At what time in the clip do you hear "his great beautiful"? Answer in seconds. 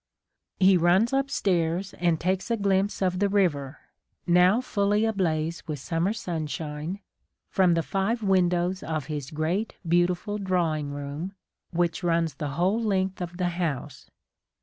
9.05-10.39